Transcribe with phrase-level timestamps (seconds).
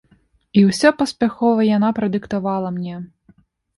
[0.61, 2.95] І ўсё паспяхова яна прадыктавала мне.